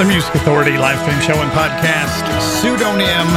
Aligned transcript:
the 0.00 0.08
Music 0.08 0.34
Authority 0.34 0.78
live 0.80 0.96
stream 1.04 1.20
show 1.20 1.36
and 1.44 1.52
podcast. 1.52 2.24
Pseudonym 2.40 3.28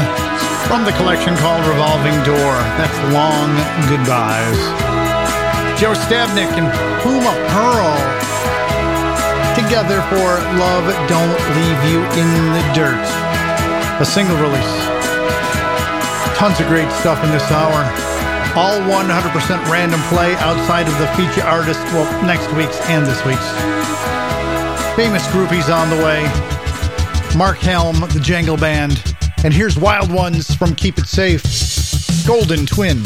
from 0.72 0.88
the 0.88 0.96
collection 0.96 1.36
called 1.44 1.60
Revolving 1.68 2.16
Door. 2.24 2.56
That's 2.80 2.96
Long 3.12 3.52
Goodbyes. 3.92 4.56
Joe 5.76 5.92
Sztabnik 5.92 6.48
and 6.56 6.72
Puma 7.04 7.36
Perl 7.52 7.92
together 9.60 10.00
for 10.08 10.40
Love 10.56 10.88
Don't 11.12 11.36
Leave 11.52 11.80
You 11.92 12.00
in 12.16 12.32
the 12.56 12.64
Dirt. 12.72 13.04
A 14.00 14.08
single 14.08 14.40
release. 14.40 14.76
Tons 16.40 16.64
of 16.64 16.68
great 16.72 16.88
stuff 17.04 17.20
in 17.28 17.32
this 17.36 17.44
hour. 17.52 17.84
All 18.56 18.80
100% 18.88 19.04
random 19.68 20.00
play 20.08 20.32
outside 20.40 20.88
of 20.88 20.96
the 20.96 21.12
feature 21.20 21.44
artist, 21.44 21.84
well, 21.92 22.08
next 22.24 22.48
week's 22.56 22.80
and 22.88 23.06
this 23.06 23.20
week's. 23.26 23.52
Famous 24.96 25.28
groupies 25.28 25.68
on 25.68 25.90
the 25.90 26.02
way. 26.06 26.53
Mark 27.36 27.58
Helm, 27.58 28.00
the 28.00 28.20
Jangle 28.22 28.58
Band. 28.58 29.16
And 29.44 29.54
here's 29.54 29.78
Wild 29.78 30.12
Ones 30.12 30.54
from 30.54 30.76
Keep 30.76 31.00
It 31.00 31.08
Safe 31.08 31.44
Golden 32.28 32.66
Twin. 32.66 33.02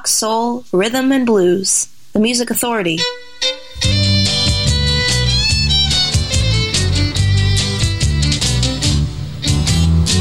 Rock, 0.00 0.06
soul, 0.06 0.64
rhythm, 0.72 1.12
and 1.12 1.26
blues. 1.26 1.88
The 2.14 2.20
Music 2.20 2.50
Authority. 2.50 2.98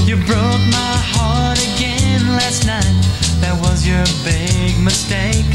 You 0.06 0.16
broke 0.28 0.64
my 0.68 0.96
heart 1.16 1.60
again 1.72 2.28
last 2.36 2.66
night. 2.66 3.00
That 3.40 3.56
was 3.62 3.88
your 3.88 4.04
big 4.28 4.76
mistake. 4.84 5.48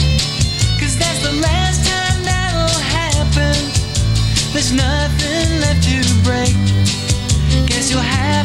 Cause 0.80 0.96
that's 0.96 1.20
the 1.20 1.34
last 1.42 1.84
time 1.84 2.24
that'll 2.24 2.80
happen. 2.80 3.56
There's 4.54 4.72
nothing 4.72 5.60
left 5.60 5.84
to 5.84 6.00
break. 6.24 6.56
Guess 7.68 7.90
you'll 7.90 8.00
have 8.00 8.43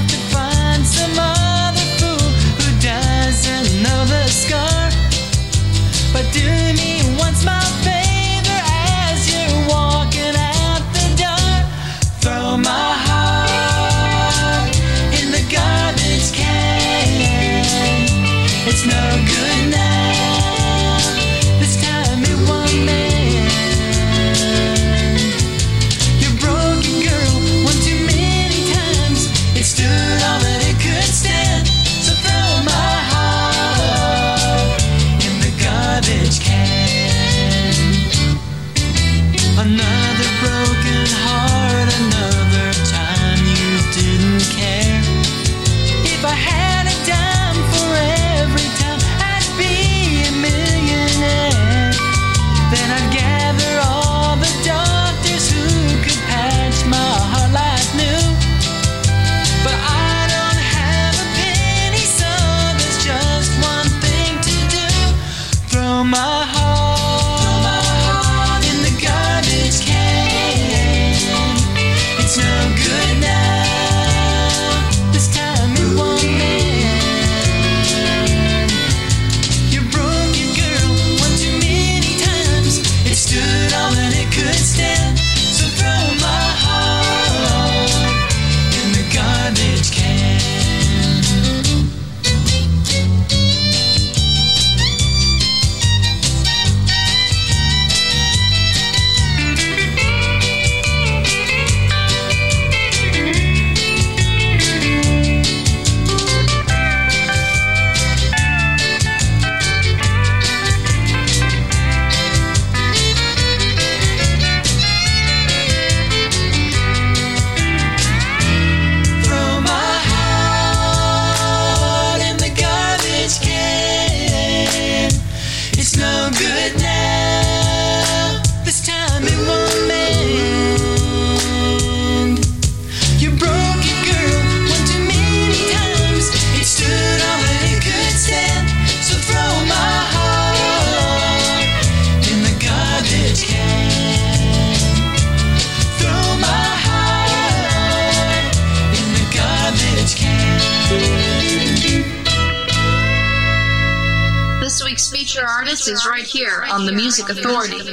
is 155.90 156.06
right 156.06 156.24
here 156.24 156.64
on 156.70 156.86
The 156.86 156.92
Music 156.92 157.30
Authority. 157.30 157.78
Ruth 157.78 157.88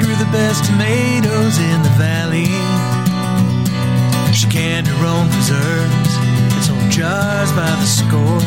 grew 0.00 0.16
the 0.16 0.28
best 0.32 0.64
tomatoes 0.64 1.58
in 1.58 1.82
the 1.82 1.90
valley. 2.00 2.46
She 4.32 4.48
canned 4.48 4.86
her 4.86 5.04
own 5.04 5.28
preserves 5.28 6.16
and 6.54 6.64
sold 6.64 6.90
jars 6.90 7.52
by 7.52 7.68
the 7.76 7.86
score. 7.86 8.40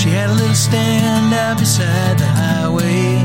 She 0.00 0.08
had 0.08 0.30
a 0.30 0.34
little 0.34 0.54
stand 0.54 1.34
out 1.34 1.58
beside 1.58 2.18
the 2.18 2.26
highway. 2.26 3.22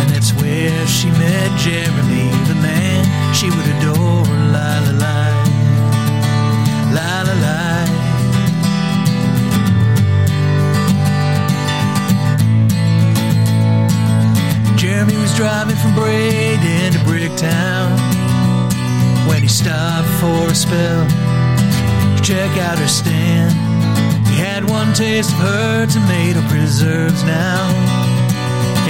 And 0.00 0.08
that's 0.08 0.32
where 0.40 0.86
she 0.86 1.10
met 1.10 1.58
Jeremy, 1.58 2.30
the 2.48 2.54
man 2.54 3.04
she 3.34 3.50
would 3.50 3.66
adore. 3.76 4.24
La 4.52 4.78
la 4.86 4.92
la. 4.92 5.30
La 5.30 5.39
Jeremy 15.00 15.16
was 15.22 15.34
driving 15.34 15.76
from 15.76 15.94
Braden 15.94 16.92
to 16.92 16.98
Bricktown 17.08 17.88
when 19.26 19.40
he 19.40 19.48
stopped 19.48 20.06
for 20.20 20.52
a 20.52 20.54
spell 20.54 21.08
to 21.08 22.22
check 22.22 22.50
out 22.58 22.76
her 22.76 22.86
stand. 22.86 23.50
He 24.28 24.36
had 24.36 24.68
one 24.68 24.92
taste 24.92 25.32
of 25.32 25.38
her 25.38 25.86
tomato 25.86 26.42
preserves 26.52 27.24
now, 27.24 27.72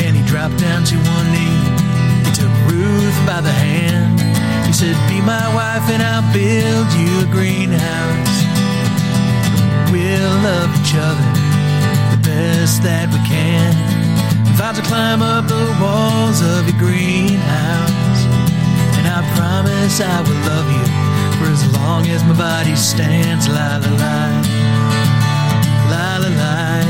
and 0.02 0.16
he 0.16 0.26
dropped 0.26 0.58
down 0.58 0.82
to 0.86 0.96
one 1.14 1.30
knee. 1.30 1.62
He 2.26 2.32
took 2.34 2.54
Ruth 2.66 3.18
by 3.24 3.40
the 3.40 3.54
hand. 3.54 4.18
He 4.66 4.72
said, 4.72 4.98
Be 5.06 5.20
my 5.22 5.46
wife, 5.54 5.86
and 5.94 6.02
I'll 6.02 6.26
build 6.34 6.90
you 6.98 7.22
a 7.22 7.30
greenhouse. 7.30 8.34
We'll 9.94 10.34
love 10.42 10.74
each 10.74 10.92
other 10.98 11.22
the 12.10 12.20
best 12.26 12.82
that 12.82 13.06
we 13.12 13.20
can. 13.28 13.99
About 14.60 14.74
to 14.74 14.82
climb 14.82 15.22
up 15.22 15.48
the 15.48 15.74
walls 15.80 16.42
of 16.42 16.68
your 16.68 16.78
greenhouse. 16.78 18.22
And 18.98 19.06
I 19.08 19.24
promise 19.34 20.02
I 20.02 20.20
will 20.20 20.40
love 20.52 20.68
you 20.76 20.84
for 21.38 21.50
as 21.50 21.64
long 21.72 22.06
as 22.08 22.22
my 22.24 22.36
body 22.36 22.76
stands. 22.76 23.48
La 23.48 23.78
la 23.78 23.88
la. 23.88 24.18
La 25.88 26.18
la 26.20 26.28
la. 26.40 26.82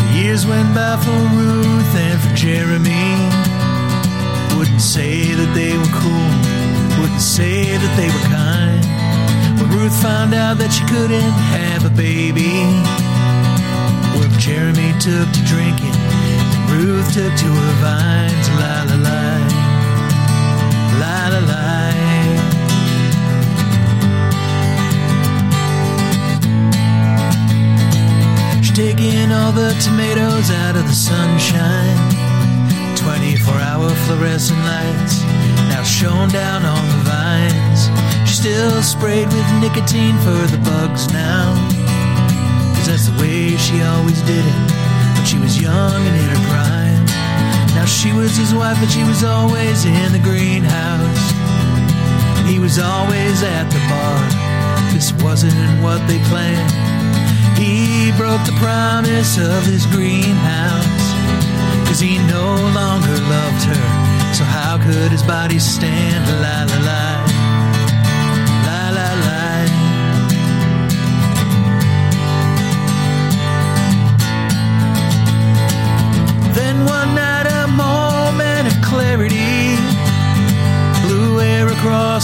The 0.00 0.18
years 0.18 0.46
went 0.46 0.74
by 0.74 0.96
for 1.04 1.20
Ruth 1.36 1.94
and 2.06 2.18
for 2.18 2.34
Jeremy. 2.34 3.12
Wouldn't 4.56 4.80
say 4.80 5.34
that 5.34 5.52
they 5.52 5.76
were 5.76 5.92
cool, 6.00 6.98
wouldn't 6.98 7.20
say 7.20 7.76
that 7.76 7.94
they 7.98 8.06
were 8.06 8.34
kind. 8.34 8.43
Ruth 9.74 10.00
found 10.00 10.34
out 10.34 10.56
that 10.58 10.70
she 10.70 10.84
couldn't 10.86 11.34
have 11.50 11.84
a 11.84 11.90
baby, 11.90 12.62
well, 14.14 14.30
Jeremy 14.38 14.94
took 15.02 15.26
to 15.34 15.42
drinking, 15.50 15.90
and 15.90 16.70
Ruth 16.70 17.10
took 17.12 17.34
to 17.42 17.50
her 17.50 17.74
vines. 17.82 18.46
La 18.54 18.86
la 18.86 18.96
la, 19.02 19.20
la 21.02 21.18
la 21.34 21.40
la. 21.50 21.64
She's 28.62 28.70
taking 28.78 29.32
all 29.32 29.50
the 29.50 29.74
tomatoes 29.82 30.50
out 30.62 30.76
of 30.76 30.86
the 30.86 30.94
sunshine. 30.94 31.98
24 32.94 33.54
hour 33.58 33.90
fluorescent 34.06 34.58
lights 34.64 35.22
now 35.68 35.82
shone 35.82 36.28
down 36.30 36.64
on 36.64 36.84
the 36.88 37.00
vines. 37.10 38.23
Still 38.44 38.82
sprayed 38.82 39.26
with 39.32 39.48
nicotine 39.64 40.18
for 40.18 40.36
the 40.52 40.60
bugs 40.68 41.10
now. 41.14 41.48
Cause 42.76 42.88
that's 42.88 43.08
the 43.08 43.16
way 43.16 43.56
she 43.56 43.80
always 43.80 44.20
did 44.28 44.44
it 44.44 44.60
when 45.16 45.24
she 45.24 45.38
was 45.38 45.58
young 45.58 45.96
and 46.04 46.16
in 46.22 46.28
her 46.28 46.42
prime. 46.52 47.04
Now 47.72 47.86
she 47.86 48.12
was 48.12 48.36
his 48.36 48.52
wife, 48.52 48.76
but 48.80 48.90
she 48.92 49.02
was 49.04 49.24
always 49.24 49.86
in 49.86 50.12
the 50.12 50.20
greenhouse. 50.20 51.24
He 52.44 52.58
was 52.58 52.78
always 52.78 53.42
at 53.42 53.64
the 53.72 53.80
bar. 53.88 54.20
This 54.92 55.14
wasn't 55.24 55.56
what 55.80 56.04
they 56.06 56.20
planned. 56.28 56.68
He 57.56 58.12
broke 58.20 58.44
the 58.44 58.56
promise 58.60 59.38
of 59.38 59.64
his 59.64 59.86
greenhouse. 59.86 61.04
Cause 61.88 61.98
he 61.98 62.18
no 62.28 62.60
longer 62.76 63.16
loved 63.24 63.64
her. 63.72 63.84
So 64.36 64.44
how 64.44 64.76
could 64.84 65.10
his 65.16 65.22
body 65.22 65.58
stand? 65.58 66.28
La 66.44 66.68
la. 66.68 66.84
La 66.84 67.23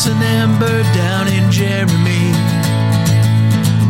across 0.00 0.16
an 0.16 0.22
ember 0.22 0.82
down 0.94 1.28
in 1.28 1.50
Jeremy. 1.50 2.32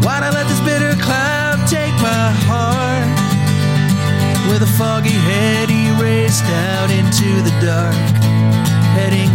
Why'd 0.03 0.23
I 0.23 0.31
let 0.33 0.47
this 0.49 0.61
bitter 0.61 1.01
cloud 1.01 1.69
take 1.69 1.95
my 2.03 2.33
heart? 2.47 3.07
With 4.51 4.63
a 4.63 4.73
foggy 4.79 5.11
head, 5.11 5.69
he 5.69 5.91
raced 6.03 6.45
out 6.45 6.91
into 6.91 7.43
the 7.43 7.55
dark, 7.61 7.95
heading 8.97 9.31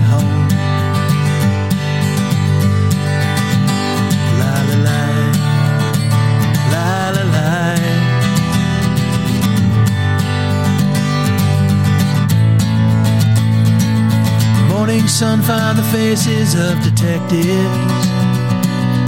sun 15.15 15.41
found 15.41 15.77
the 15.77 15.83
faces 15.95 16.55
of 16.55 16.75
detectives, 16.83 17.47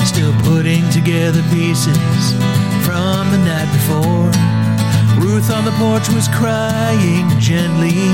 still 0.08 0.32
putting 0.44 0.90
together 0.90 1.44
pieces 1.52 2.32
from 2.86 3.30
the 3.30 3.38
night 3.44 3.70
before. 3.74 4.32
Ruth 5.22 5.52
on 5.52 5.66
the 5.66 5.72
porch 5.72 6.08
was 6.16 6.30
crying 6.30 7.28
gently, 7.42 8.08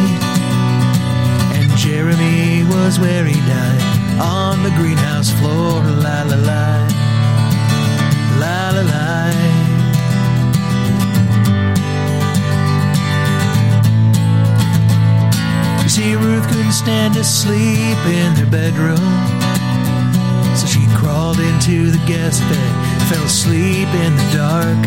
and 1.54 1.70
Jeremy 1.78 2.64
was 2.64 3.00
where 3.00 3.26
he 3.26 3.40
died 3.42 4.20
on 4.20 4.64
the 4.64 4.72
greenhouse 4.72 5.30
floor. 5.30 5.84
La 5.84 6.24
la 6.24 6.38
la, 6.38 6.88
la 8.40 8.72
la 8.72 8.82
la. 8.82 9.63
Stand 16.74 17.14
to 17.14 17.24
sleep 17.24 17.98
in 18.08 18.34
their 18.34 18.50
bedroom. 18.50 18.98
So 20.58 20.66
she 20.66 20.82
crawled 20.98 21.40
into 21.40 21.92
the 21.92 22.04
guest 22.08 22.42
bed, 22.50 22.74
fell 23.10 23.24
asleep 23.24 23.88
in 23.88 24.16
the 24.16 24.30
dark. 24.34 24.82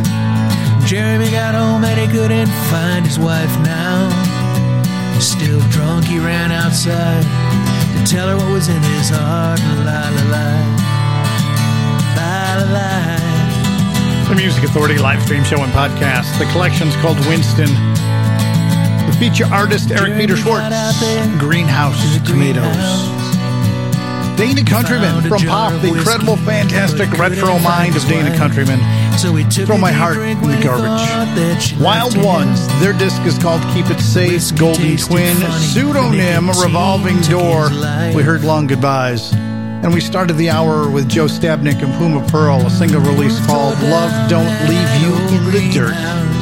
Jeremy 0.85 1.31
got 1.31 1.55
home 1.55 1.85
and 1.85 1.99
he 1.99 2.07
couldn't 2.09 2.51
find 2.70 3.07
his 3.07 3.18
wife 3.18 3.55
now. 3.61 4.11
Still 5.20 5.61
drunk, 5.70 6.05
he 6.07 6.18
ran 6.18 6.51
outside 6.51 7.22
to 7.22 8.05
tell 8.05 8.29
her 8.29 8.37
what 8.37 8.51
was 8.53 8.68
in 8.68 8.83
his 8.83 9.11
heart. 9.11 9.61
La 9.87 10.11
la 10.11 10.25
la. 10.35 10.49
La 12.16 12.55
la 12.59 12.66
la. 12.75 13.16
The 14.29 14.35
Music 14.35 14.64
Authority 14.64 14.99
live 14.99 15.22
stream 15.22 15.44
show 15.44 15.62
and 15.62 15.72
podcast. 15.72 16.37
The 16.38 16.51
collection's 16.53 16.96
called 16.96 17.18
Winston. 17.27 17.95
Feature 19.18 19.46
artist 19.46 19.90
Eric 19.90 20.18
Peter 20.18 20.37
Schwartz. 20.37 21.00
Greenhouse 21.38 22.18
Tomatoes. 22.26 23.16
Dana 24.37 24.62
Countryman 24.62 25.26
from 25.26 25.40
Pop, 25.42 25.81
the 25.81 25.88
incredible, 25.88 26.37
fantastic 26.37 27.11
retro 27.12 27.59
mind 27.61 27.96
of 27.96 28.05
Dana 28.05 28.37
Countryman. 28.37 28.79
So 29.18 29.33
we 29.33 29.44
took 29.44 29.66
Throw 29.66 29.79
my 29.79 29.90
heart 29.90 30.18
in 30.18 30.38
the 30.42 30.61
garbage. 30.62 31.09
thought 31.09 31.33
that 31.35 31.62
she 31.62 31.83
Wild 31.83 32.22
Ones. 32.22 32.68
Their 32.81 32.92
disc 32.92 33.22
is 33.22 33.38
called 33.38 33.62
Keep 33.72 33.88
It 33.88 34.00
Safe, 34.00 34.55
Golden 34.59 34.98
Twin, 34.98 35.37
Pseudonym, 35.52 36.50
Revolving 36.50 37.18
Door. 37.22 37.70
We 38.14 38.22
heard 38.22 38.44
Long 38.44 38.66
Goodbyes. 38.66 39.33
And 39.33 39.94
we 39.94 40.00
started 40.00 40.35
the 40.35 40.50
hour 40.50 40.90
with 40.90 41.09
Joe 41.09 41.24
Sztabnik 41.24 41.83
and 41.83 41.94
Puma 41.94 42.26
Perl, 42.29 42.66
a 42.66 42.70
single 42.70 43.00
release 43.00 43.38
called 43.46 43.81
Love 43.81 44.29
Don't 44.29 44.50
Leave 44.68 45.00
You 45.00 45.14
in 45.35 45.44
the 45.50 45.70
Dirt. 45.72 46.36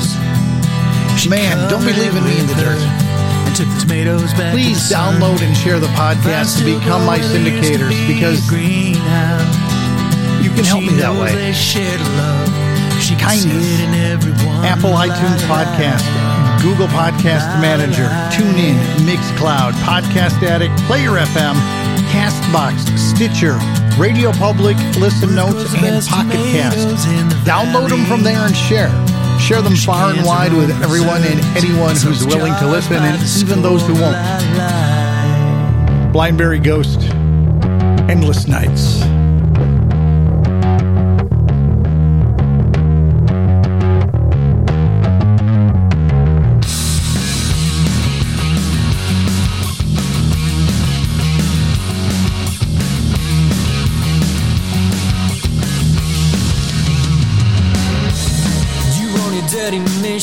Man, 1.28 1.70
don't 1.70 1.80
be 1.84 1.92
leaving 1.92 2.22
me 2.24 2.38
in 2.38 2.46
the 2.46 2.54
dirt. 2.54 2.76
And 2.78 3.56
took 3.56 3.68
the 3.68 3.80
tomatoes 3.80 4.32
back 4.34 4.52
to 4.52 4.60
Please 4.60 4.92
download 4.92 5.40
and 5.40 5.56
share 5.56 5.80
the 5.80 5.88
podcast 5.96 6.58
to 6.58 6.64
become 6.64 7.06
my 7.06 7.18
syndicators 7.18 7.96
because 8.06 8.44
you 8.52 10.50
can 10.52 10.64
help 10.64 10.82
me 10.82 10.92
that 11.00 11.16
way. 11.18 11.34
They 11.34 11.52
shared 11.52 12.00
love. 12.20 12.48
She 13.00 13.16
can 13.16 13.40
Kindness. 13.40 13.64
see 13.64 13.74
it 13.74 13.88
in 13.88 13.94
everyone. 13.94 14.64
Apple 14.64 14.92
iTunes. 14.92 15.40
Podcast, 15.48 16.04
Google 16.62 16.88
Podcast 16.88 17.60
Manager, 17.60 18.08
TuneIn, 18.32 18.76
Mixcloud, 19.08 19.72
Podcast 19.84 20.42
Addict, 20.42 20.76
Player 20.84 21.10
FM, 21.10 21.56
Castbox, 22.12 22.84
Stitcher, 22.98 23.58
Radio 23.98 24.30
Public, 24.32 24.76
Listen 25.00 25.34
Notes, 25.34 25.74
and 25.74 26.04
Pocket 26.06 26.40
Cast. 26.52 26.88
Download 27.46 27.88
them 27.88 28.04
from 28.04 28.22
there 28.22 28.40
and 28.46 28.56
share. 28.56 28.92
Share 29.44 29.60
them 29.60 29.76
far 29.76 30.10
and 30.10 30.24
wide 30.24 30.54
with 30.54 30.70
everyone 30.82 31.22
and 31.22 31.38
anyone 31.54 31.94
who's 31.96 32.26
willing 32.26 32.54
to 32.60 32.66
listen, 32.66 32.96
and 32.96 33.22
even 33.42 33.60
those 33.60 33.86
who 33.86 33.92
won't. 33.92 34.16
Blindberry 36.14 36.58
Ghost, 36.58 37.02
Endless 38.08 38.48
Nights. 38.48 39.02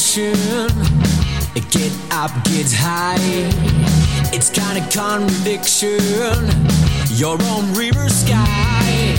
Mission. 0.01 0.67
Get 1.69 1.93
up, 2.11 2.31
get 2.45 2.71
high. 2.73 3.17
It's 4.33 4.49
kind 4.49 4.77
of 4.77 4.89
conviction. 4.89 5.99
Your 7.15 7.37
own 7.53 7.73
river 7.73 8.09
sky. 8.09 9.15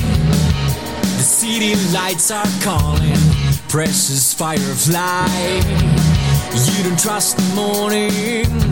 The 1.18 1.22
city 1.22 1.74
lights 1.94 2.30
are 2.30 2.50
calling. 2.62 3.16
Precious 3.68 4.34
firefly. 4.34 5.28
You 6.66 6.84
don't 6.84 6.98
trust 6.98 7.36
the 7.36 7.54
mornings. 7.54 8.71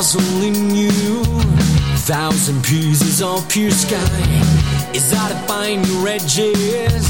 In 0.00 0.74
you. 0.74 0.90
Thousand 2.08 2.64
pieces 2.64 3.20
of 3.20 3.46
pure 3.50 3.70
sky. 3.70 3.98
Is 4.94 5.10
that 5.10 5.28
to 5.28 5.46
find 5.46 5.86
your 5.86 6.08
edges? 6.08 7.09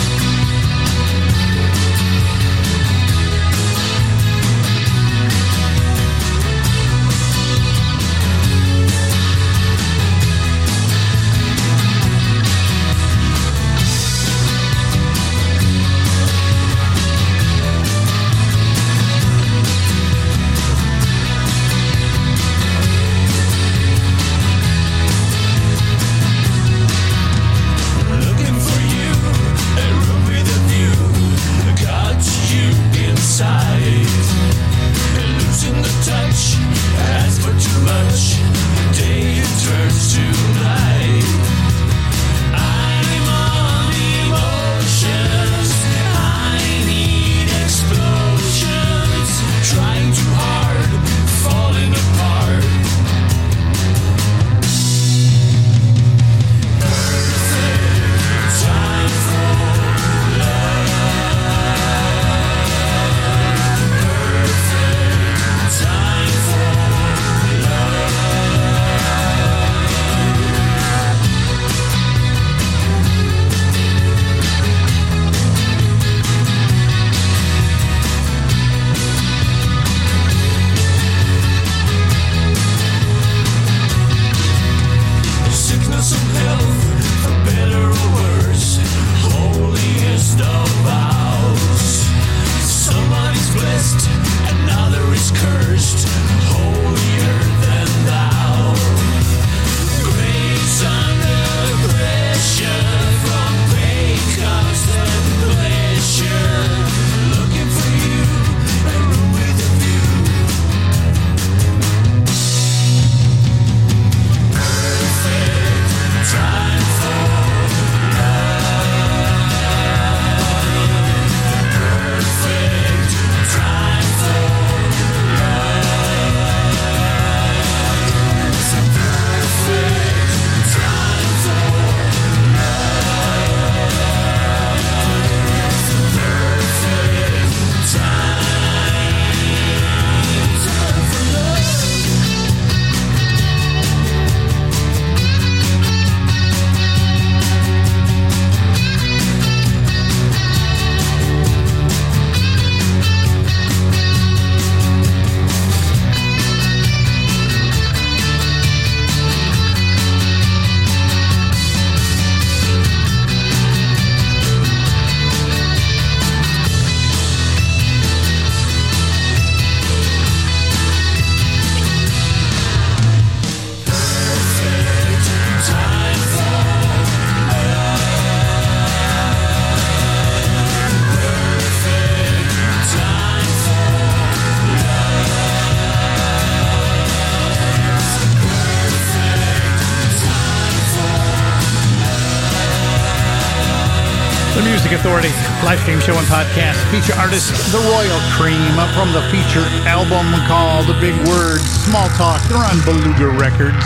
Podcast. 196.41 196.81
Feature 196.89 197.13
artist 197.21 197.53
The 197.71 197.77
Royal 197.77 198.21
Cream 198.33 198.73
from 198.97 199.13
the 199.13 199.21
feature 199.29 199.61
album 199.85 200.25
called 200.49 200.87
The 200.87 200.97
Big 200.97 201.13
Word 201.29 201.61
Small 201.85 202.09
Talk. 202.17 202.41
They're 202.49 202.57
on 202.57 202.81
Beluga 202.81 203.29
Records. 203.37 203.85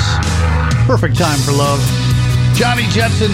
Perfect 0.88 1.18
time 1.18 1.40
for 1.44 1.52
love. 1.52 1.84
Johnny 2.56 2.88
Jetson, 2.96 3.32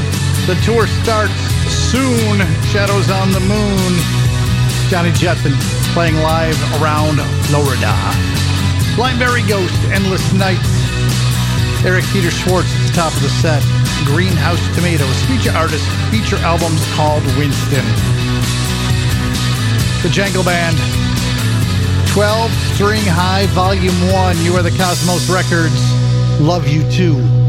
the 0.49 0.57
tour 0.65 0.87
starts 1.05 1.37
soon. 1.69 2.41
Shadows 2.73 3.13
on 3.13 3.29
the 3.31 3.41
Moon. 3.45 3.91
Johnny 4.89 5.11
Jetson 5.13 5.53
playing 5.93 6.17
live 6.25 6.57
around 6.81 7.21
Florida. 7.45 7.93
Blindberry 8.97 9.45
Ghost, 9.45 9.77
Endless 9.93 10.33
Nights. 10.33 10.65
Eric 11.85 12.05
Peter 12.09 12.31
Schwartz 12.31 12.73
at 12.73 12.87
the 12.89 12.93
top 12.97 13.13
of 13.13 13.21
the 13.21 13.29
set. 13.29 13.61
Greenhouse 14.05 14.61
Tomatoes. 14.73 15.13
Feature 15.29 15.53
artist, 15.53 15.85
feature 16.09 16.41
albums 16.41 16.81
called 16.97 17.21
Winston. 17.37 17.85
The 20.01 20.09
Jangle 20.09 20.43
Band. 20.43 20.77
12 22.07 22.51
String 22.73 23.03
High 23.05 23.45
Volume 23.47 23.93
1. 24.11 24.43
You 24.43 24.55
are 24.55 24.63
the 24.63 24.71
Cosmos 24.71 25.29
Records. 25.29 25.79
Love 26.41 26.67
you 26.67 26.89
too. 26.89 27.40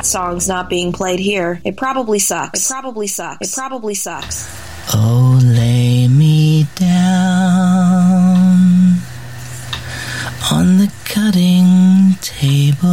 That 0.00 0.06
song's 0.06 0.48
not 0.48 0.70
being 0.70 0.92
played 0.92 1.20
here, 1.20 1.60
it 1.62 1.76
probably 1.76 2.18
sucks. 2.18 2.64
It 2.64 2.72
probably 2.72 3.06
sucks. 3.06 3.52
It 3.52 3.54
probably 3.54 3.94
sucks. 3.94 4.48
Oh, 4.94 5.38
lay 5.44 6.08
me 6.08 6.64
down 6.74 8.00
on 10.50 10.78
the 10.78 10.90
cutting 11.04 12.14
table 12.22 12.88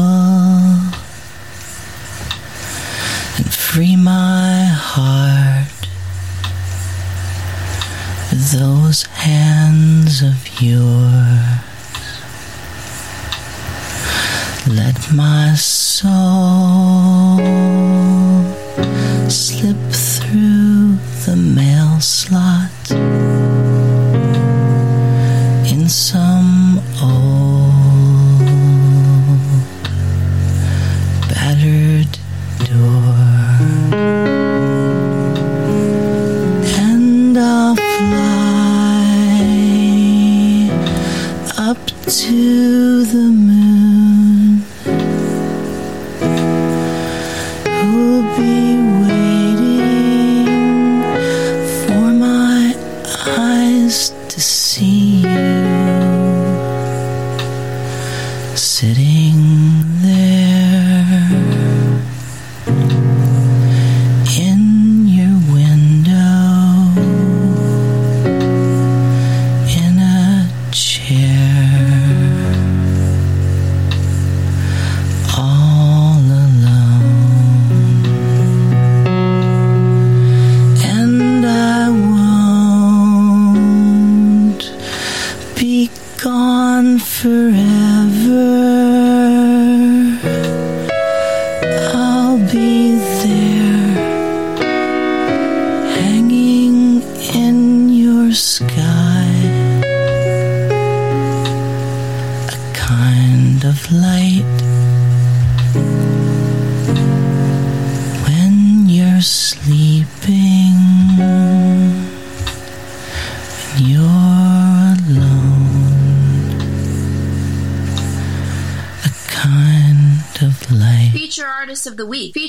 and 3.37 3.53
free 3.53 3.95
my 3.95 4.65
heart 4.69 5.87
with 8.31 8.51
those 8.51 9.03
hands 9.03 10.21
of 10.21 10.61
yours. 10.61 11.66
Let 14.69 15.13
my 15.13 15.53
soul 15.55 17.37
slip 19.29 19.77
through 19.91 20.97
the 21.25 21.35
mail 21.37 22.01
slot 22.01 22.91
in 25.71 25.87
some 25.87 26.46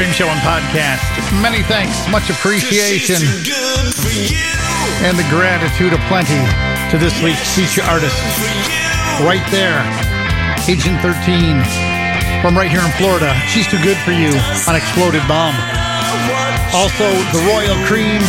Stream 0.00 0.16
Show 0.16 0.32
and 0.32 0.40
Podcast. 0.40 1.04
Many 1.44 1.60
thanks, 1.60 2.08
much 2.08 2.30
appreciation, 2.32 3.20
and 5.04 5.12
the 5.12 5.28
gratitude 5.28 5.92
of 5.92 6.00
plenty 6.08 6.40
to 6.88 6.96
this 6.96 7.12
week's 7.20 7.44
feature 7.52 7.84
artist. 7.84 8.16
Right 9.20 9.44
there, 9.52 9.84
Agent 10.64 10.96
13 11.04 11.60
from 12.40 12.56
right 12.56 12.72
here 12.72 12.80
in 12.80 12.88
Florida. 12.96 13.28
She's 13.52 13.68
Too 13.68 13.76
Good 13.84 14.00
For 14.00 14.16
You 14.16 14.32
on 14.64 14.72
Exploded 14.72 15.20
Bomb. 15.28 15.52
Also, 16.72 17.04
The 17.36 17.44
Royal 17.52 17.76
Cream 17.84 18.24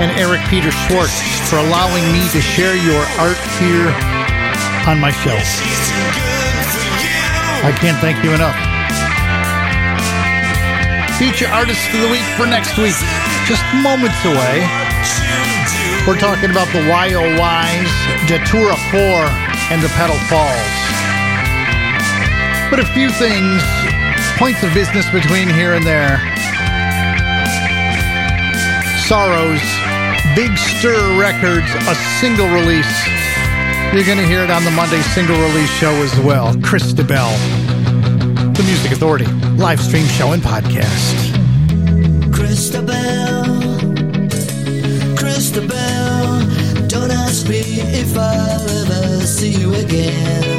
and 0.00 0.08
Eric 0.16 0.40
Peter 0.48 0.72
Schwartz 0.72 1.20
for 1.52 1.60
allowing 1.60 2.08
me 2.16 2.24
to 2.32 2.40
share 2.40 2.80
your 2.80 3.04
art 3.20 3.36
here 3.60 3.92
on 4.88 4.96
my 4.96 5.12
show. 5.12 5.36
I 7.60 7.76
can't 7.76 8.00
thank 8.00 8.24
you 8.24 8.32
enough. 8.32 8.67
Feature 11.18 11.48
artist 11.48 11.82
of 11.92 12.00
the 12.00 12.08
week 12.08 12.22
for 12.38 12.46
next 12.46 12.78
week, 12.78 12.94
just 13.50 13.66
moments 13.82 14.22
away. 14.24 14.62
We're 16.06 16.16
talking 16.16 16.48
about 16.48 16.70
the 16.70 16.78
YOYs, 16.78 17.90
Datura 18.30 18.76
4, 18.94 19.02
and 19.74 19.82
the 19.82 19.90
Petal 19.98 20.14
Falls. 20.30 20.78
But 22.70 22.78
a 22.78 22.86
few 22.94 23.10
things, 23.10 23.58
points 24.38 24.62
of 24.62 24.72
business 24.72 25.10
between 25.10 25.48
here 25.48 25.74
and 25.74 25.84
there. 25.84 26.22
Sorrows, 29.10 29.66
Big 30.38 30.56
Stir 30.56 31.18
Records, 31.18 31.66
a 31.90 31.96
single 32.22 32.46
release. 32.46 32.94
You're 33.92 34.06
going 34.06 34.22
to 34.22 34.26
hear 34.26 34.44
it 34.44 34.50
on 34.50 34.64
the 34.64 34.70
Monday 34.70 35.02
single 35.02 35.36
release 35.50 35.70
show 35.82 35.90
as 35.90 36.16
well. 36.20 36.54
Christabel, 36.62 37.34
the 38.54 38.62
Music 38.64 38.92
Authority, 38.92 39.26
live 39.58 39.80
stream 39.80 40.06
show 40.06 40.32
and 40.32 40.42
podcast. 40.42 41.34
Christabel, 42.32 43.44
Christabel, 45.16 46.86
don't 46.86 47.10
ask 47.10 47.48
me 47.48 47.58
if 47.58 48.16
I'll 48.16 48.68
ever 48.70 49.26
see 49.26 49.50
you 49.50 49.74
again. 49.74 50.57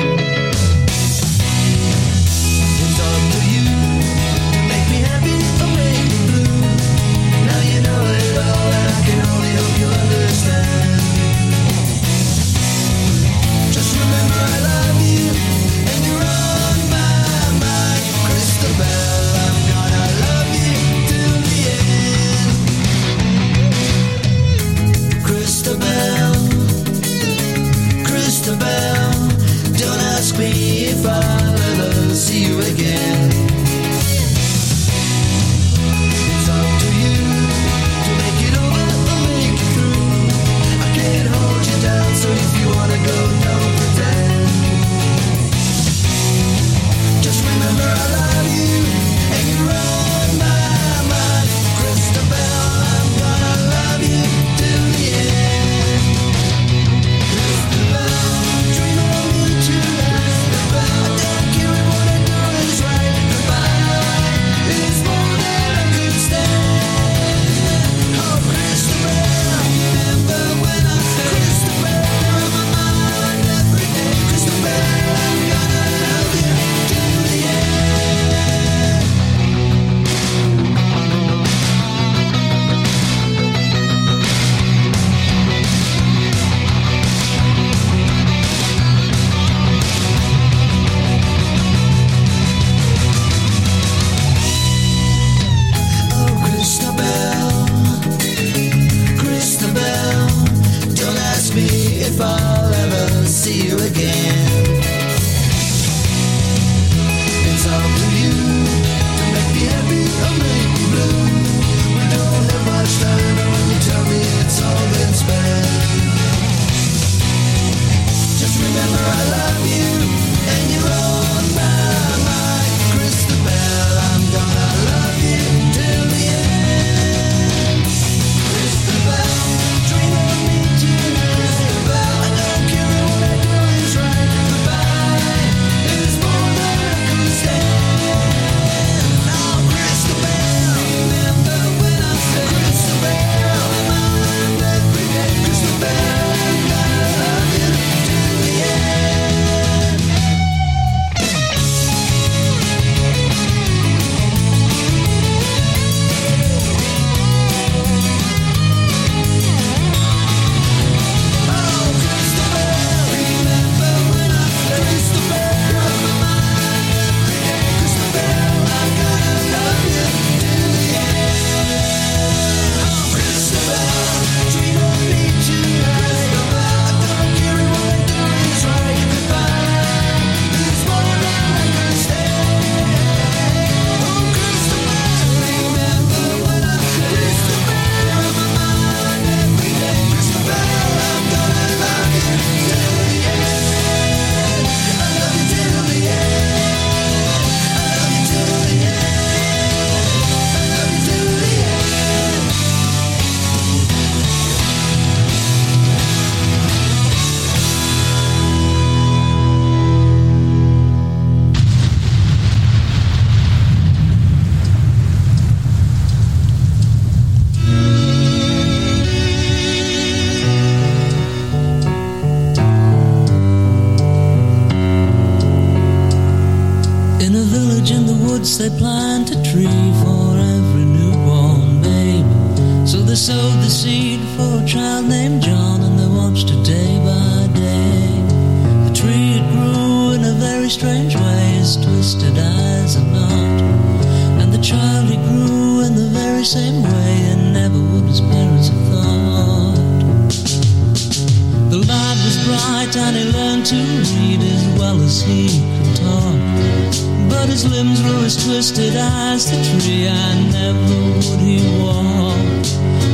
His 257.61 257.71
limbs 257.71 258.01
were 258.01 258.25
as 258.25 258.45
twisted 258.45 258.95
as 258.95 259.51
the 259.51 259.57
tree, 259.81 260.07
and 260.07 260.53
never 260.53 260.99
would 261.27 261.39
he 261.39 261.59
walk. 261.81 262.37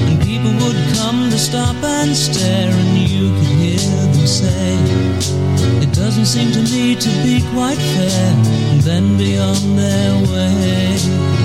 And 0.07 0.21
people 0.21 0.51
would 0.63 0.79
come 0.97 1.31
to 1.31 1.37
stop 1.37 1.75
and 1.83 2.15
stare, 2.15 2.69
and 2.69 2.97
you 2.97 3.33
could 3.33 3.55
hear 3.63 3.79
them 4.13 4.27
say, 4.27 4.77
It 5.81 5.91
doesn't 5.93 6.25
seem 6.25 6.51
to 6.51 6.61
me 6.61 6.95
to 6.95 7.09
be 7.23 7.41
quite 7.53 7.79
fair, 7.95 8.33
and 8.71 8.81
then 8.81 9.17
be 9.17 9.37
on 9.39 9.75
their 9.75 10.13
way. 10.31 11.44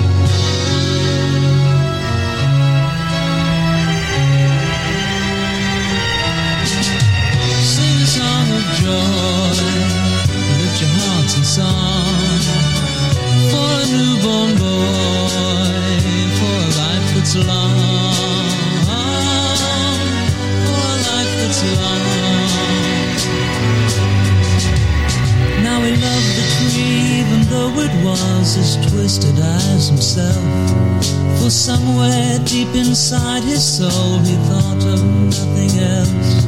Himself. 30.15 31.39
For 31.39 31.49
somewhere 31.49 32.39
deep 32.45 32.73
inside 32.75 33.43
his 33.43 33.63
soul, 33.63 34.19
he 34.19 34.35
thought 34.47 34.83
of 34.85 35.03
nothing 35.03 35.79
else. 35.79 36.45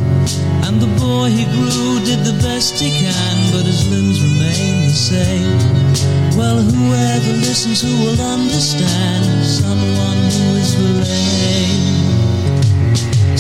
And 0.66 0.80
the 0.82 0.92
boy 1.00 1.30
he 1.30 1.46
grew 1.46 2.00
did 2.06 2.20
the 2.26 2.38
best 2.44 2.80
he 2.80 2.92
can, 2.92 3.52
but 3.52 3.66
his 3.66 3.90
limbs 3.90 4.22
remain 4.22 4.88
the 4.88 4.94
same. 4.94 6.38
Well, 6.38 6.62
whoever 6.62 7.34
listens, 7.38 7.82
who 7.82 7.94
will 8.04 8.22
understand 8.22 9.46
someone 9.46 10.18
who 10.32 10.56
is 10.58 10.78
lame? 10.78 12.03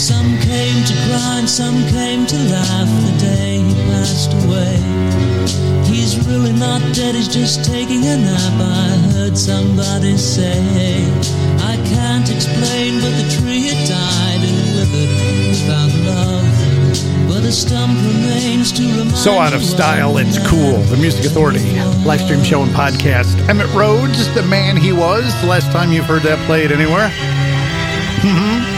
Some 0.04 0.38
came 0.39 0.84
to 0.84 0.93
cry 1.08 1.39
and 1.39 1.49
some 1.49 1.82
came 1.88 2.26
to 2.26 2.36
laugh 2.51 2.89
the 3.08 3.18
day 3.20 3.60
he 3.60 3.74
passed 3.88 4.34
away. 4.43 4.76
He's 5.88 6.20
really 6.28 6.51
not 6.51 6.82
dead, 6.93 7.16
he's 7.16 7.30
just 7.30 7.64
taking 7.64 8.04
a 8.04 8.18
nap. 8.18 8.60
I 8.60 8.97
heard 9.14 9.38
somebody 9.38 10.18
say, 10.18 10.60
I 11.60 11.78
can't 11.88 12.30
explain, 12.30 12.99
but 12.99 13.16
the 13.16 13.30
tree 13.39 13.72
had 13.72 13.88
died 13.88 14.41
and 14.43 14.76
withered 14.76 15.47
without 15.47 15.93
love. 16.04 17.30
But 17.30 17.47
a 17.47 17.51
stump 17.54 17.95
remains 17.95 18.74
to 18.74 18.84
remind 18.84 19.16
So 19.16 19.39
out 19.39 19.54
of 19.54 19.64
style, 19.64 20.18
it's 20.18 20.38
cool. 20.49 20.80
The 20.91 20.97
Music 20.97 21.24
Authority 21.24 21.80
live 22.04 22.20
stream 22.20 22.43
show 22.43 22.62
and 22.62 22.72
podcast. 22.74 23.36
Emitt 23.47 23.74
Rhodes, 23.74 24.28
the 24.36 24.43
man 24.43 24.76
he 24.76 24.91
was. 24.91 25.24
The 25.39 25.47
last 25.47 25.72
time 25.72 25.93
you've 25.93 26.08
heard 26.08 26.24
that 26.24 26.45
played 26.45 26.74
anywhere. 26.74 27.10
hmm 28.20 28.73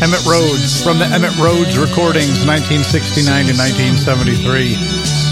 Emitt 0.00 0.24
Rhodes 0.24 0.82
from 0.82 0.98
the 0.98 1.04
Emitt 1.04 1.36
Rhodes 1.36 1.76
recordings, 1.76 2.40
1969 2.48 3.52
to 3.52 3.52
1973. 3.52 4.72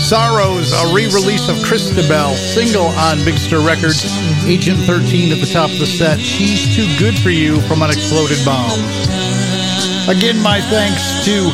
Sorrows, 0.05 0.77
a 0.77 0.93
re-release 0.93 1.49
of 1.49 1.57
Christabel, 1.65 2.37
single 2.37 2.93
on 3.01 3.25
Big 3.25 3.39
Stir 3.39 3.65
Records. 3.65 4.05
Agent 4.45 4.77
13 4.85 5.33
at 5.33 5.41
the 5.41 5.49
top 5.49 5.73
of 5.73 5.79
the 5.81 5.89
set. 5.89 6.21
She's 6.21 6.69
too 6.77 6.85
good 7.01 7.17
for 7.17 7.31
you 7.31 7.63
from 7.65 7.81
Unexploded 7.81 8.45
Bomb. 8.45 8.77
Again, 10.05 10.37
my 10.45 10.61
thanks 10.69 11.25
to 11.25 11.49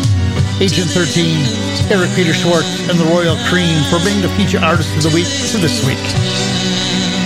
Agent 0.59 0.91
13, 0.91 1.95
Eric 1.95 2.11
Peter 2.19 2.35
Schwartz, 2.35 2.83
and 2.91 2.99
the 2.99 3.07
Royal 3.07 3.39
Cream 3.47 3.79
for 3.95 4.03
being 4.03 4.23
the 4.23 4.31
feature 4.35 4.59
artist 4.59 4.91
of 4.99 5.07
the 5.07 5.15
week 5.15 5.31
for 5.31 5.63
this 5.63 5.87
week. 5.87 6.03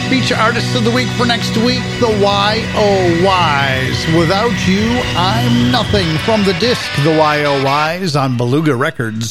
Feature 0.08 0.36
artist 0.36 0.74
of 0.74 0.84
the 0.84 0.90
week 0.90 1.08
for 1.18 1.26
next 1.26 1.54
week, 1.58 1.82
the 2.00 2.08
Y-O-Ys. 2.22 4.16
Without 4.16 4.66
you, 4.66 4.88
I'm 5.14 5.70
nothing. 5.70 6.08
From 6.24 6.44
the 6.44 6.54
disc, 6.54 6.90
the 7.04 7.10
Y-O-Ys 7.18 8.16
on 8.16 8.38
Beluga 8.38 8.74
Records. 8.74 9.30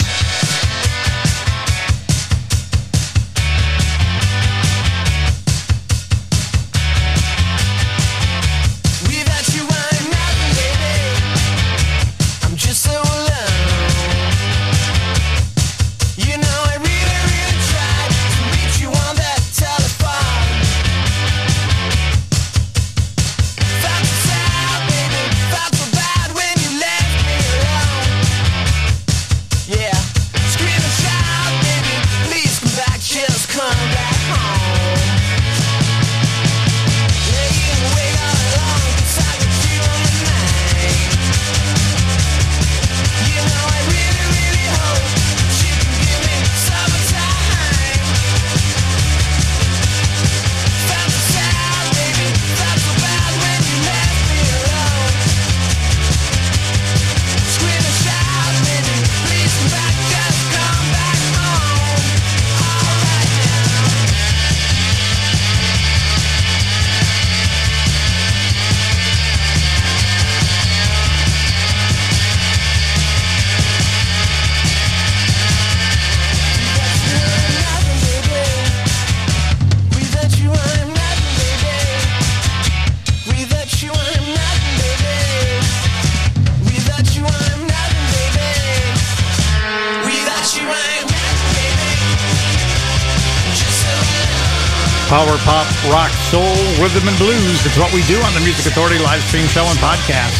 Rhythm, 97.07 97.15
and 97.15 97.17
blues. 97.19 97.65
It's 97.65 97.77
what 97.77 97.93
we 97.93 98.03
do 98.03 98.19
on 98.23 98.33
the 98.33 98.41
Music 98.41 98.65
Authority 98.67 98.99
live 98.99 99.21
stream 99.23 99.47
show 99.47 99.63
and 99.63 99.79
podcast. 99.79 100.35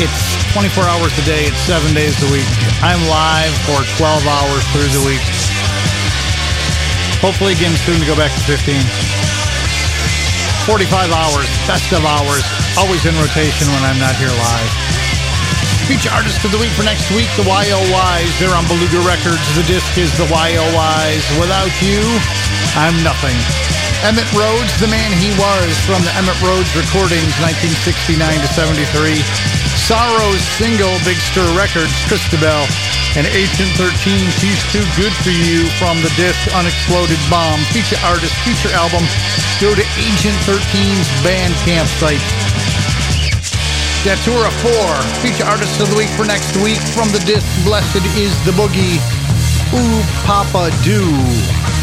It's 0.00 0.34
24 0.52 0.84
hours 0.84 1.12
a 1.18 1.24
day, 1.24 1.44
it's 1.46 1.60
seven 1.60 1.94
days 1.94 2.16
a 2.24 2.28
week. 2.32 2.48
I'm 2.82 3.00
live 3.08 3.52
for 3.68 3.78
12 4.00 4.26
hours 4.26 4.62
through 4.74 4.90
the 4.90 5.04
week. 5.06 5.22
Hopefully, 7.22 7.54
again, 7.54 7.72
soon 7.86 8.00
to 8.00 8.06
go 8.06 8.16
back 8.16 8.32
to 8.32 8.42
15. 8.44 8.74
45 10.66 11.12
hours, 11.12 11.48
best 11.68 11.92
of 11.92 12.04
hours, 12.04 12.44
always 12.80 13.04
in 13.06 13.14
rotation 13.16 13.68
when 13.68 13.82
I'm 13.84 14.00
not 14.00 14.16
here 14.16 14.32
live. 14.32 14.72
Feature 15.86 16.12
artist 16.16 16.40
of 16.44 16.50
the 16.50 16.58
week 16.58 16.72
for 16.72 16.82
next 16.82 17.12
week, 17.12 17.28
the 17.36 17.44
YOYs. 17.44 18.32
They're 18.40 18.56
on 18.56 18.64
Beluga 18.66 19.04
Records. 19.04 19.44
The 19.54 19.64
disc 19.68 19.96
is 20.00 20.10
the 20.16 20.26
YOYs. 20.26 21.24
Without 21.38 21.72
you, 21.84 22.00
I'm 22.76 22.96
nothing. 23.04 23.63
Emitt 24.04 24.28
Rhodes, 24.36 24.68
the 24.84 24.92
man 24.92 25.16
he 25.16 25.32
was 25.40 25.72
from 25.88 26.04
the 26.04 26.12
Emitt 26.20 26.36
Rhodes 26.44 26.68
recordings, 26.76 27.32
1969 27.40 28.20
to 28.20 28.50
73. 28.52 29.16
Sorrow's 29.80 30.44
single, 30.60 30.92
Big 31.08 31.16
Stir 31.16 31.48
Records, 31.56 31.88
Christabel, 32.04 32.68
and 33.16 33.24
Agent 33.32 33.72
13, 33.80 33.96
She's 34.36 34.60
Too 34.68 34.84
Good 35.00 35.16
For 35.24 35.32
You 35.32 35.64
from 35.80 36.04
the 36.04 36.12
disc 36.20 36.36
Unexploded 36.52 37.16
Bomb. 37.32 37.64
Feature 37.72 37.96
artist, 38.04 38.36
feature 38.44 38.68
album. 38.76 39.08
Go 39.56 39.72
to 39.72 39.84
Agent 39.96 40.36
13's 40.44 41.08
Bandcamp 41.24 41.88
site. 41.96 42.20
Datura 44.04 44.52
4, 44.52 45.24
feature 45.24 45.48
artist 45.48 45.80
of 45.80 45.88
the 45.88 45.96
week 45.96 46.12
for 46.12 46.28
next 46.28 46.52
week 46.60 46.76
from 46.92 47.08
the 47.08 47.24
disc 47.24 47.48
Blessed 47.64 48.04
is 48.20 48.36
the 48.44 48.52
Boogie, 48.52 49.00
Ooh 49.72 50.04
Papa 50.28 50.68
Do, 50.84 51.08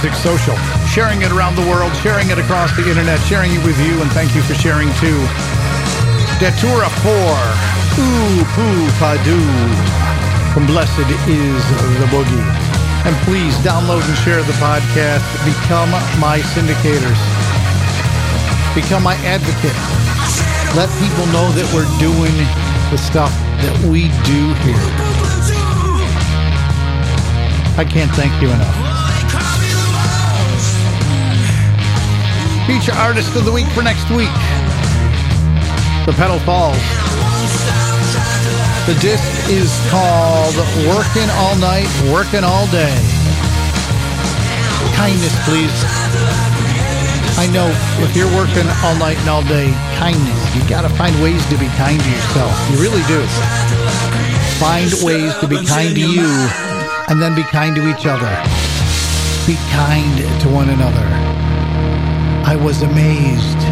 Music 0.00 0.16
social, 0.16 0.56
sharing 0.88 1.20
it 1.20 1.30
around 1.30 1.54
the 1.56 1.66
world, 1.68 1.92
sharing 2.00 2.30
it 2.30 2.38
across 2.38 2.74
the 2.74 2.88
internet, 2.88 3.20
sharing 3.28 3.52
it 3.52 3.60
with 3.68 3.76
you, 3.84 4.00
and 4.00 4.10
thank 4.16 4.34
you 4.34 4.40
for 4.40 4.54
sharing 4.54 4.88
too. 4.96 5.20
Datura 6.40 6.88
4, 7.04 7.12
Ooh 8.00 8.40
Poo 8.56 8.80
Pah 8.96 9.20
Doo, 9.28 9.44
from 10.56 10.64
Blessed 10.64 11.04
is 11.28 11.60
the 12.00 12.08
Boogie. 12.08 12.48
And 13.04 13.12
please 13.28 13.52
download 13.60 14.00
and 14.00 14.16
share 14.24 14.40
the 14.40 14.56
podcast. 14.56 15.20
Become 15.44 15.92
my 16.16 16.40
syndicators. 16.56 17.20
Become 18.72 19.02
my 19.02 19.20
advocate. 19.28 19.76
Let 20.80 20.88
people 20.96 21.28
know 21.28 21.52
that 21.52 21.68
we're 21.76 21.92
doing 22.00 22.32
the 22.88 22.96
stuff 22.96 23.36
that 23.60 23.76
we 23.92 24.08
do 24.24 24.40
here. 24.64 24.80
I 27.76 27.84
can't 27.84 28.10
thank 28.12 28.40
you 28.40 28.48
enough. 28.48 28.89
Feature 32.70 32.94
artist 33.02 33.34
of 33.34 33.44
the 33.44 33.50
week 33.50 33.66
for 33.74 33.82
next 33.82 34.08
week. 34.10 34.30
The 36.06 36.14
Petal 36.14 36.38
Falls. 36.46 36.78
The 38.86 38.94
disc 39.02 39.26
is 39.50 39.74
called 39.90 40.54
Working 40.86 41.26
All 41.42 41.58
Night, 41.58 41.90
Working 42.14 42.44
All 42.46 42.70
Day. 42.70 42.94
Kindness, 44.94 45.34
please. 45.42 45.74
I 47.42 47.50
know 47.50 47.66
if 48.06 48.14
you're 48.14 48.30
working 48.38 48.70
all 48.86 48.94
night 49.02 49.18
and 49.18 49.28
all 49.28 49.42
day, 49.42 49.74
kindness. 49.98 50.54
You 50.54 50.62
got 50.70 50.82
to 50.82 50.90
find 50.90 51.10
ways 51.20 51.44
to 51.50 51.58
be 51.58 51.66
kind 51.74 51.98
to 51.98 52.08
yourself. 52.08 52.54
You 52.70 52.78
really 52.78 53.02
do. 53.10 53.18
Find 54.62 54.86
ways 55.02 55.34
to 55.42 55.48
be 55.48 55.58
kind 55.66 55.92
to 55.96 56.06
you 56.06 56.30
and 57.10 57.20
then 57.20 57.34
be 57.34 57.42
kind 57.42 57.74
to 57.74 57.90
each 57.90 58.06
other. 58.06 58.30
Be 59.44 59.58
kind 59.74 60.40
to 60.42 60.48
one 60.48 60.70
another. 60.70 61.39
I 62.50 62.56
was 62.56 62.82
amazed. 62.82 63.69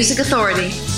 Music 0.00 0.18
Authority. 0.20 0.89